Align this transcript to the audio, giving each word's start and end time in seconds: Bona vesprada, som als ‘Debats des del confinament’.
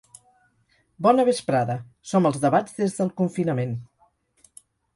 Bona 1.07 1.25
vesprada, 1.27 1.75
som 2.13 2.29
als 2.31 2.41
‘Debats 2.47 2.81
des 2.81 2.99
del 3.01 3.13
confinament’. 3.23 3.79